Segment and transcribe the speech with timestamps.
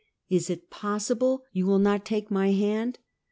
[0.31, 2.95] "Is it possible you will not take my liand?"